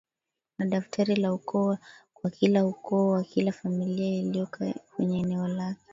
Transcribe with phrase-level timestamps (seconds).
[0.57, 1.77] na daftari la Ukoo
[2.13, 4.47] kwa kila Ukoo na kila familia iliyo
[4.97, 5.81] kwenye eneo lake